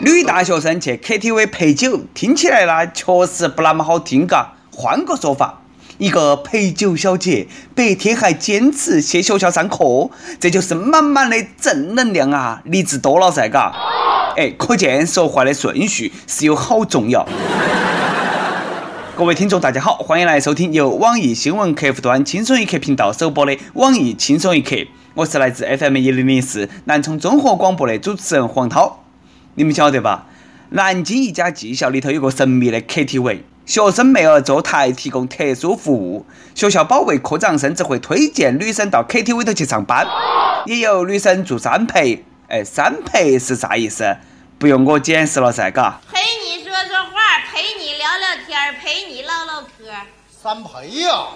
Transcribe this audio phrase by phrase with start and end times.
[0.00, 4.54] 女大学生去 KTV 陪酒，听起来呢确实不那么好听嘎。
[4.72, 5.60] 换个说法，
[5.98, 13.74] 一个陪酒小姐白天还坚持去学校上课，这就是满满的正能量啊，励志多了噻嘎。
[14.36, 17.26] 哎，可见说话的顺序是有好重要。
[19.20, 24.74] 各位听众，大家好，欢迎来收听由网易新闻客户端轻松一刻频道首播的网易轻松一刻，
[25.12, 29.04] 我是来自 FM 一零零四南充综合广播的主持人黄涛。
[29.56, 30.26] 你们晓得吧？
[30.70, 40.06] 南京一家技校里头有个神秘的 KTV，学生妹儿坐台提供特殊服务，学校保卫科长甚至会推荐女生到 KTV 头去上班，
[40.64, 42.24] 也有女生做三陪。
[42.48, 44.16] 哎，三陪是啥意思？
[44.58, 46.00] 不用我解释了噻，嘎。
[46.10, 49.68] 陪你说说话，陪你聊聊天，陪你唠唠嗑。
[50.42, 51.28] 三陪呀！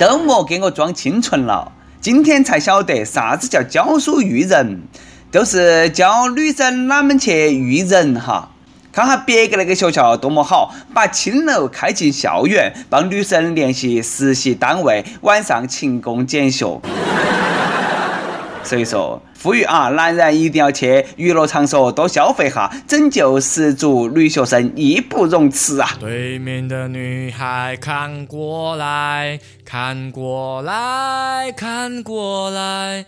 [0.00, 1.70] 都莫给我装清纯了，
[2.00, 4.82] 今天才晓得啥子叫教书育人。
[5.30, 8.50] 都是教女生哪们去育人哈，
[8.90, 16.80] 看哈别个那个学校多么好，把青楼开进校园，帮女生联系实习单位，晚上勤工俭学。
[18.70, 25.90] 所以说，呼吁啊，男人一定要去娱乐场所多消费哈，拯救十足女学生义不容辞啊！
[25.98, 33.06] 对面的女孩看过来看过来看过来。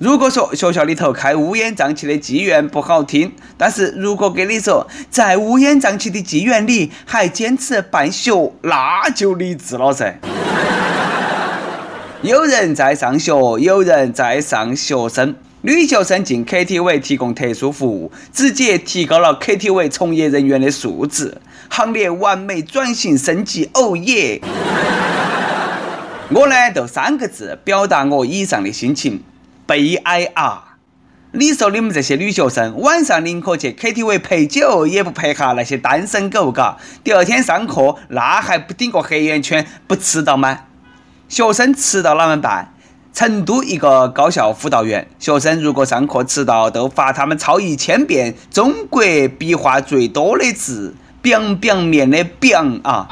[0.00, 10.18] 如果说学校里头开乌烟瘴气的妓院不好听，但是如果给你说在乌烟瘴气的妓院里还坚持办学，那就励志了噻。
[12.22, 15.34] 有人在上学，有人在上学生。
[15.62, 21.38] 女学生进 KTV 提供特殊服务，直接提高了 KTV 从业人员的素质，
[21.70, 24.38] 行业完美转型升级，哦耶！
[26.28, 29.22] 我呢，就三个字表达我以上的心情。
[29.66, 30.76] 悲哀啊！
[31.32, 36.76] 你说你们这些女学生晚上宁可去 KTV 陪酒，也不陪哈那些单身狗，嘎？
[37.02, 40.64] 第二天上课那还不顶个黑眼圈，不迟到吗？
[41.30, 42.74] 学生迟到哪么办？
[43.14, 49.00] 成都一个高校辅导员，学生如果上课迟到，都罚他们抄一千遍中国
[49.38, 53.08] 笔画最多的字“表表面”的“表”啊，“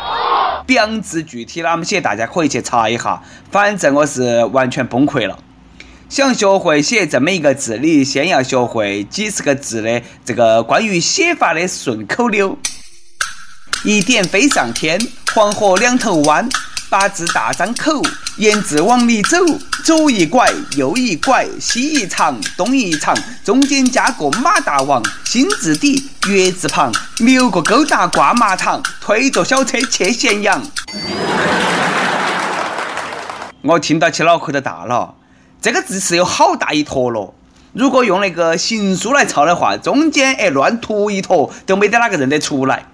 [0.66, 2.00] 表”字具体哪么写？
[2.00, 3.22] 大家可以去查一下。
[3.52, 5.38] 反正我是完全崩溃了。
[6.08, 12.58] 想学会写这么一个字，你先要学会几十个字的这个关于写法的顺口溜。
[13.84, 14.98] 一点飞上天，
[15.32, 16.48] 黄河两头弯，
[16.90, 18.02] 八字大张口，
[18.38, 19.36] 言字往里走，
[19.84, 30.62] 左一拐，右一拐，西一长，东一长，中间加个马大王，心字底，月字旁，留个勾搭挂马场，推着小车去咸阳。
[33.60, 35.14] 我听到起脑壳都大了。
[35.60, 37.34] 这个字是有好大一坨了，
[37.74, 42.86] 如果用那个行书来抄的话，中间哎乱涂一坨都没得哪个认得出来。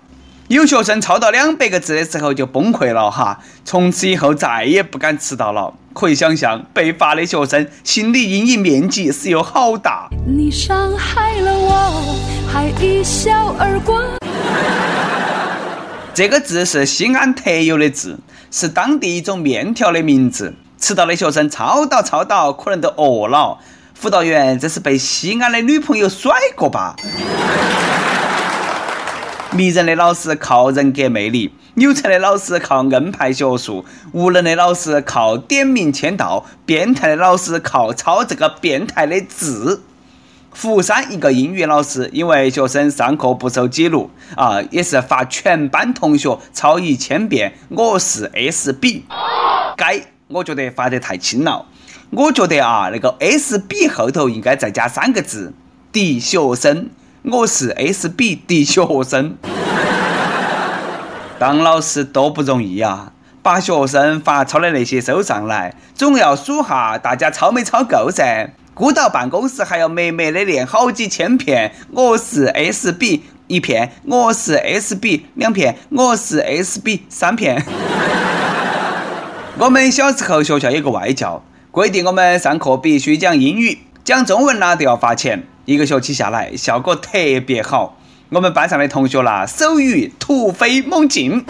[0.55, 5.75] 有学生抄到两百个字的时候就崩溃了哈，从此以后再也不敢迟到了。
[5.93, 10.09] 可以想象被罚的学生心理阴影面积是有好大。
[10.25, 12.17] 你伤害了我，
[12.49, 14.01] 还一笑而过。
[16.15, 18.21] 这个字是西安特有的字，
[18.53, 20.55] 是当地一种面条的名字。
[20.79, 23.59] 迟到的学生抄到抄到，可能都饿了。
[23.93, 26.95] 辅导员，这是被西安的女朋友甩过吧？
[29.55, 39.85] 迷人的老师靠人格魅力，有才的老师靠硬派学术，无能的老师靠点名签到，变态的老师靠抄这个变态的字。
[40.53, 49.05] 福山一个英语老师，因为学生上课不守纪律啊，也是罚全班同学抄一千遍“我是 S B”。
[49.77, 50.01] 该。
[50.27, 51.67] 我觉得罚得太轻了，
[52.11, 55.53] 我觉得啊，那个 S B 后头应该再加三个字，
[55.93, 56.89] 的学生。
[57.27, 59.39] 我是 S B 的学生。
[61.41, 63.13] 当老师多不容易呀，
[63.43, 68.51] 把学生罚抄的那些收上来，总要数下大家抄没抄够噻。
[68.75, 71.73] 孤到办公室还要默默的练好几千遍。
[71.93, 77.65] 我是 S B 一片，我是 S B 两片，我是 S B 三片。
[79.57, 85.45] 我们小时候学校有个外教，规定我们上课必须讲英语，讲中文啦都要罚钱。
[85.67, 87.97] 一个学期下来，效果特别好。
[88.29, 91.43] 我们班上的同学啦，手语突飞猛进。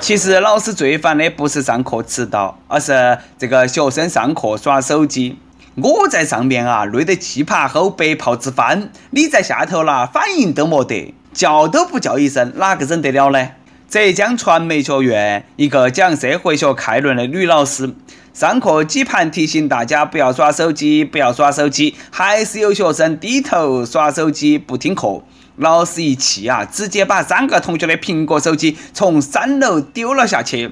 [0.00, 5.38] 其实老师最烦的不是上课迟到，而是这个学生上课耍手机。
[5.76, 13.48] 我在上面啊，累得气爬后白泡子翻；你在下头啦，反应都没得，叫都不叫一声，哪个忍得了呢？
[13.88, 17.94] 浙江传媒学院一个讲社会学概论的女老师，
[18.34, 25.22] 上课几盘提醒大家不要耍手机，不要耍手机，还是有学生低头耍手机不听课。
[25.54, 30.68] 老师一气啊，直接把三个同学的苹果手机从三楼丢了下去，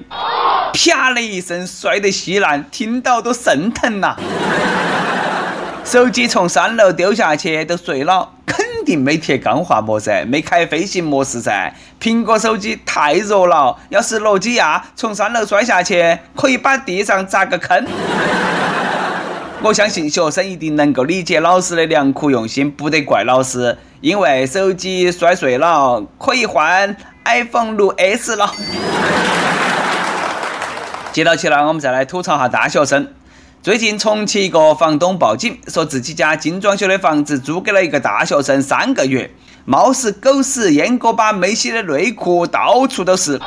[0.73, 4.17] 啪的一声摔得稀烂，听到都肾疼呐。
[5.85, 8.29] 手机从三楼丢下去都碎了，
[8.85, 11.73] 定没贴钢化膜噻，没开飞行模式噻。
[11.99, 17.85] 苹果手机太弱了，要是诺基亚从三楼摔下去，可以把地上砸个坑。
[19.63, 23.77] 我相信学生一定能够理解老师的良苦用心，不得怪老师。
[24.01, 28.53] 因为手机摔碎了，可以换 iPhone 六 S 了。
[31.11, 33.07] 接到起了，我们再来吐槽下大学生。
[33.65, 39.31] 最近重庆一个房东报警，说自己家精装修的房子租给了一个大学生三个月，
[39.65, 43.41] 猫屎、狗屎、烟锅巴、没洗的内裤到处都是。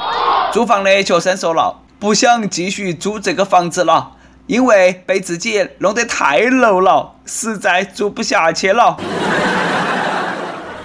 [0.53, 4.11] 租房的学生说了，不想继续租这个房子了，
[4.49, 8.97] 因为被自己弄得太 low 了，实在住不下去了。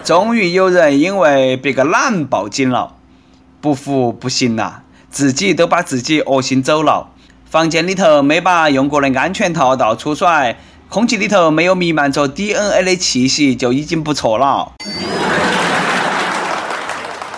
[0.03, 2.93] 终于有人因为别个懒报警了，
[3.59, 7.09] 不服不行呐，自己都把自己恶心走了。
[7.53, 10.57] 房间里头没把用过的安全套到处甩，
[10.89, 14.71] 空气里头没有弥漫着 DNA 的气息就已经不错了。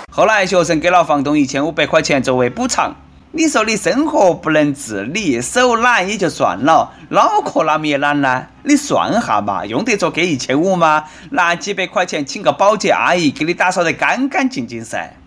[0.09, 2.95] 后来学生给了房东一千五百块钱作为补偿。
[3.33, 8.45] 你说你生活不能自理，手懒也就算了，脑壳那么也懒呢？
[8.63, 11.03] 你算下嘛，用得着给一千五吗？
[11.31, 15.17] 拿几百块钱请个保洁阿姨给你打扫得干干净净噻。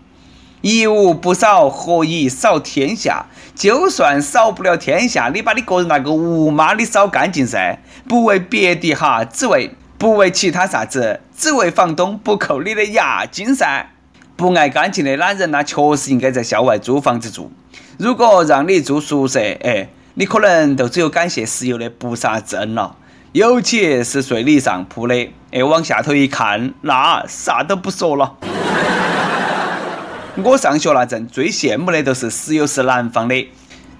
[0.61, 3.25] 一屋不扫，何以扫天下？
[3.55, 7.79] 就算扫不了天下，你把你个人那个屋嘛，你扫干净噻。
[8.07, 13.91] 不为别的哈，只为不为其他啥子，只为房东不扣你的押金噻。
[14.35, 17.51] 不爱干净的懒人，那确实应该在校外租房子住。
[17.97, 22.95] 如果让你住宿舍，哎，你可能都只有感谢室友的不杀之恩了。
[23.31, 28.35] 尤其是睡地上铺的，哎，往下头一看，那啥都不说了。
[30.43, 33.49] 我上学那阵最羡慕的都是室友是南方的，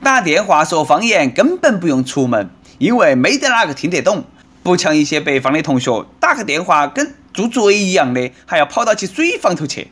[0.04, 4.24] 打电话说方言根本不用出门，因为没得哪个听得懂。
[4.62, 9.88] 不像一些北方的同学，打个电话跟做贼一样的，还要跑到去水房头去。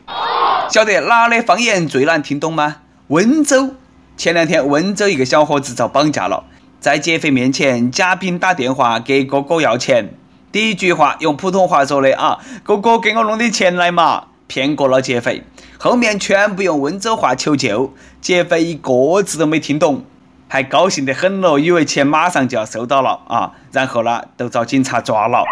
[0.70, 2.76] 晓得哪的方言最难听懂吗？
[3.08, 3.74] 温州。
[4.16, 6.44] 前两天，温州一个小伙子遭绑架了，
[6.80, 10.14] 在劫匪面前假病打电话给哥哥要钱。
[10.50, 15.44] 第一句话用普通话说的啊，哥哥给我弄点钱来嘛，骗过了劫匪。
[15.78, 20.02] 后面全部用温州话求救，劫匪一个字都没听懂，
[20.48, 25.44] 还高兴得很了，以为钱马上就要收到了啊，然后呢，都遭警察抓了。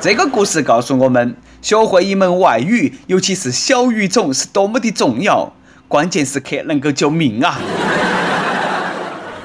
[0.00, 5.52] 这个故事告诉我们，学会一门外语，尤其是小语种，是多么的重要。
[5.88, 7.58] 关键时刻能够救命啊！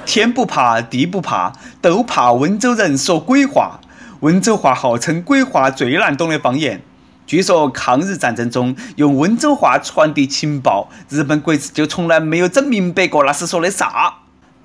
[0.06, 3.80] 天不怕地不怕，都怕温州人说鬼话。
[4.24, 6.82] 温州话号称鬼话最难懂的方言。
[7.28, 14.14] 据说抗日战争中用温州话传递情报，日本鬼子就从来没有整明白过那是说的啥。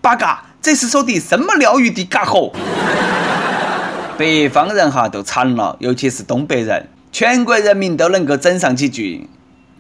[0.01, 2.53] 八嘎，这是说的什么鸟语的嘎货？
[4.17, 9.29] 北方人哈都惨了，尤其是东北人，全国人民都能够整上几句。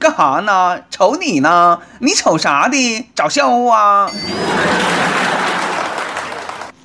[0.00, 0.80] 干哈呢？
[0.90, 1.78] 瞅你呢？
[2.00, 3.06] 你瞅啥的？
[3.14, 4.10] 找笑啊！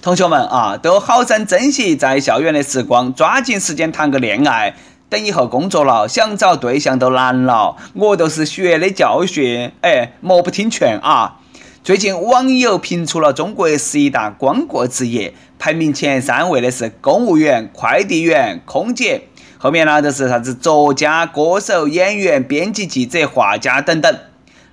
[0.03, 4.75] 同学们啊，都好生珍惜在校园的时光，抓紧时间谈个恋爱。
[5.07, 7.77] 等以后工作了，想找对象都难了。
[7.93, 11.39] 我都是血的教训，哎，莫不听劝啊！
[11.85, 15.33] 最近网友评出了中国十一大光棍职业。
[15.57, 24.19] 排名前三位的是公务员、快递员、空姐，后面呢都是啥子作家、歌手、演员、编辑、记者、画家等等。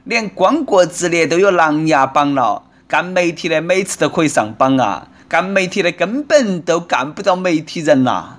[0.02, 5.06] 连光棍职业都有琅琊榜了，干媒体的每次都可以上榜啊！
[5.30, 8.38] 干媒体的根本都干不到媒体人呐！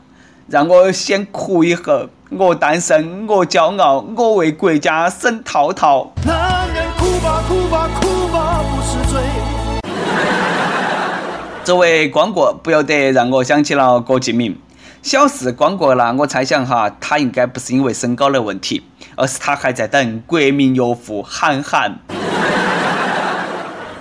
[0.49, 6.11] 让我先哭一会，我单身，我骄傲，我为国家省套套。
[6.25, 9.21] 男人哭吧哭吧哭吧不是罪。
[11.63, 14.59] 作为光棍，不由得让我想起了郭敬明。
[15.01, 18.83] 小四光棍了，我猜想哈，他应该不是因为身高的问题，
[19.15, 21.99] 而是他还在等国民岳父韩寒。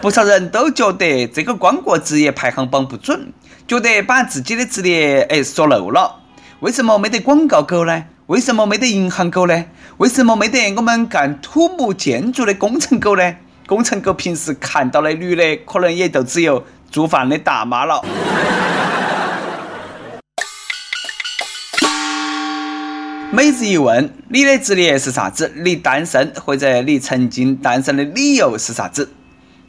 [0.00, 3.30] 不少人都觉得这个光棍职业排行榜不准，
[3.69, 6.23] 觉得把自己的职业哎说漏了。
[6.61, 8.04] 为什么没得广告狗呢？
[8.26, 9.64] 为什么没得银行狗呢？
[9.99, 13.37] 为什么没得我们干土木建筑的工程狗呢？
[13.66, 16.64] 工程狗平时看到的女的，可能也就只有。
[16.90, 18.02] 做饭的大妈了。
[23.30, 25.52] 每日一问：你的职业是啥子？
[25.62, 29.09] 你单身或者你曾经单身的理由是啥子？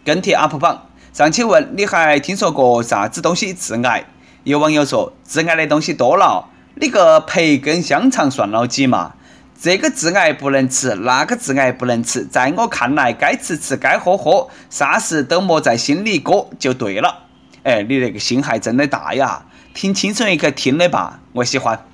[0.03, 0.87] 跟帖 UP 榜。
[1.13, 4.05] 上期问你还听说过啥子东西致癌？
[4.43, 9.13] 有网友说致癌的东西多了，你个培根香肠算老几嘛？
[9.61, 17.25] 这个致癌不能吃，那个致癌不能吃，在我看来该吃吃该喝喝，啥事都莫在心里过就对了。
[17.63, 19.45] 哎，你那个心还真的大呀！
[19.75, 21.85] 听轻松一刻听的吧，我喜欢。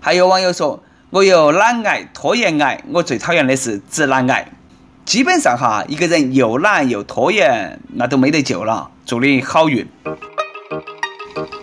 [0.00, 4.48] 还有网友说，我有懒癌、拖延癌，我最讨厌的是直男癌。
[5.06, 8.90] 基本上哈，一个人又懒又拖延，那都没得救了。
[9.06, 9.86] 祝你好运。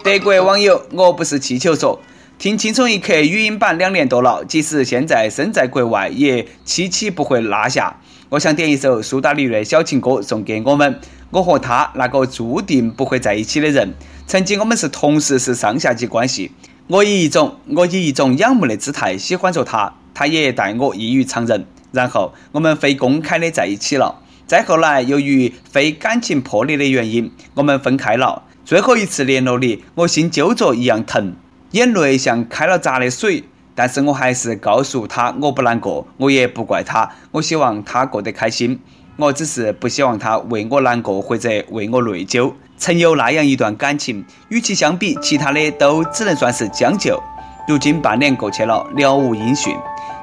[0.01, 2.00] 德国网友我不是气球说。
[2.39, 7.97] 听轻松一刻语音版两年多了，即使现在身在国外，也期期不会落下。
[8.29, 13.93] 我想点一首苏打绿的小情歌送给我们，我和他那个注定不会在一起的人。
[14.25, 16.51] 曾经我们是同事，是上下级关系。
[16.88, 21.65] 我以一种我以一种仰慕的姿态喜欢着他，他也待我异于常人。
[21.93, 24.19] 然后我们非公开的在一起了。
[24.45, 28.43] 再后来，由于非感情破裂的原因，我们分开了。
[28.65, 31.35] 最后一次联络里，我心揪着一样疼。
[31.71, 38.79] 眼泪像开了闸的水，但是我还是告诉他我不难过，我也不怪他，我希望他过得开心，
[39.17, 42.53] 我只是不希望他为我难过或者为我内疚。
[42.77, 47.21] 曾有那样一段感情，与其相比，其他的都只能算是将就。
[47.65, 49.73] 如今半年过去了，了无音讯，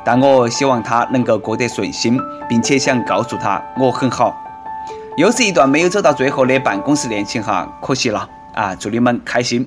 [0.05, 4.35] 但我希望他能够过得顺心，并且想告诉他我很好。
[5.17, 8.75] 又是一段没有走到最后的办公室恋情哈，可惜了啊！
[8.75, 9.67] 祝你们开心。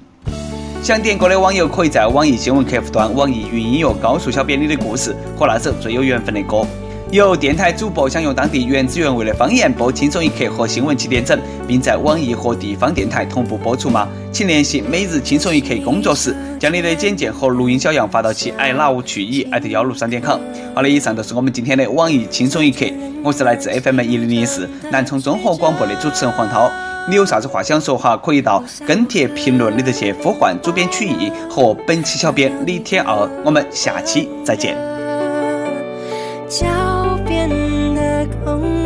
[0.82, 6.66] 想点歌的网友可以在网易新闻客户端、网易云音乐告诉小编你的故事和那首最有缘分的歌。
[7.14, 14.08] 有电台主播想用当地原汁原味的方言播《轻松一刻》和新闻七点整，并在网易和地方电台同步播出吗？
[14.32, 20.40] 请联系每日轻松一刻工作室，将你的简介和录音小样发到其 i love 去意艾特幺六三点 com。
[20.74, 22.84] 好了，以上就是我们今天的网易轻松一刻。
[23.24, 26.72] 我是来自 FM 一零零四南充综合广播的主持人黄涛。
[27.08, 28.18] 你有啥子话想说哈？
[28.18, 33.30] 可以到跟帖评论里头去呼唤主编曲艺和本期小编李天二。
[33.46, 34.76] 我们下期再见。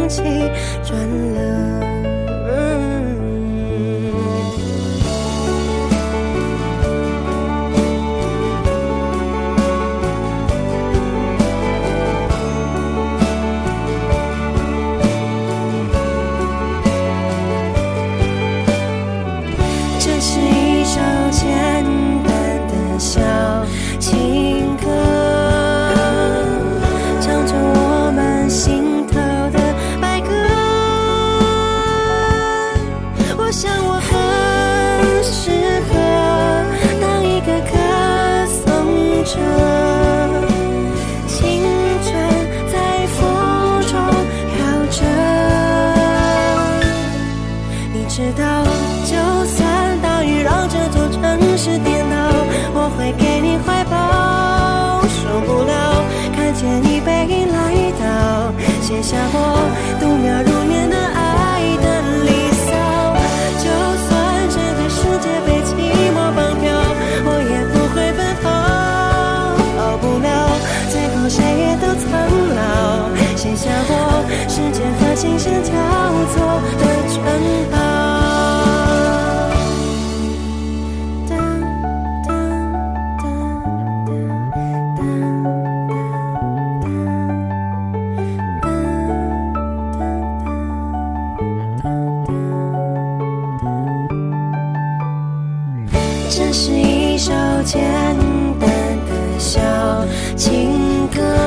[0.09, 1.76] 转了。
[59.07, 59.39] 下过
[60.01, 60.43] 度秒
[96.29, 97.31] 这是一首
[97.63, 97.81] 简
[98.59, 98.69] 单
[99.07, 99.59] 的小
[100.35, 101.46] 情歌。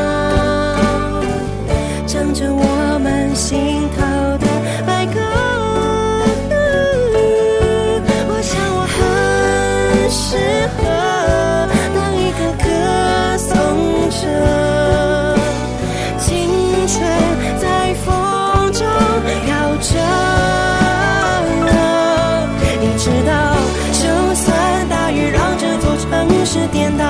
[26.72, 27.04] 颠倒，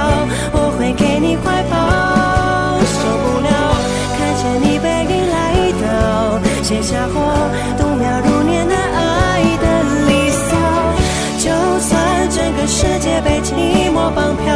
[0.53, 1.77] 我会给你怀抱，
[2.81, 3.49] 受不了，
[4.17, 5.37] 看见你背影来
[5.81, 7.17] 到，写下我
[7.77, 8.99] 度秒如年难爱
[9.61, 9.65] 的
[10.09, 10.49] 离骚，
[11.39, 11.45] 就
[11.81, 11.91] 算
[12.31, 14.49] 整个世界被寂寞绑票，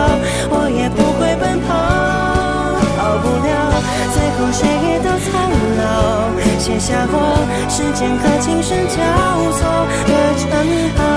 [0.51, 1.75] 我也不会奔跑，
[2.99, 3.53] 熬不了，
[4.13, 5.33] 最后谁也都苍
[5.79, 7.15] 老，写下我
[7.69, 8.97] 时间和琴声交
[9.53, 10.49] 错的城
[10.97, 11.14] 堡。